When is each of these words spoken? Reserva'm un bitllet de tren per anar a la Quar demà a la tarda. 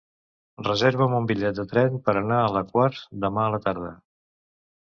Reserva'm 0.67 1.13
un 1.17 1.27
bitllet 1.31 1.59
de 1.59 1.67
tren 1.75 2.01
per 2.07 2.15
anar 2.23 2.39
a 2.47 2.49
la 2.57 2.65
Quar 2.73 2.89
demà 3.27 3.47
a 3.47 3.53
la 3.57 3.61
tarda. 3.67 3.93